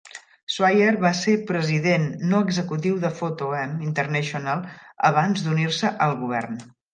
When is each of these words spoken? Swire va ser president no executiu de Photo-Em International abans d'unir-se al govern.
Swire 0.51 0.93
va 1.01 1.09
ser 1.17 1.33
president 1.51 2.07
no 2.31 2.39
executiu 2.45 2.95
de 3.03 3.11
Photo-Em 3.19 3.75
International 3.89 4.65
abans 5.11 5.45
d'unir-se 5.47 5.93
al 6.09 6.19
govern. 6.25 6.59